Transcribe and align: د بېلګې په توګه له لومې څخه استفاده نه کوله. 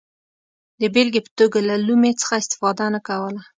د 0.81 0.83
بېلګې 0.93 1.21
په 1.25 1.31
توګه 1.39 1.59
له 1.69 1.75
لومې 1.85 2.11
څخه 2.21 2.33
استفاده 2.41 2.85
نه 2.95 2.99
کوله. 3.07 3.41